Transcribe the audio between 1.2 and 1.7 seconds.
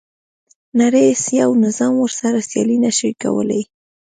یو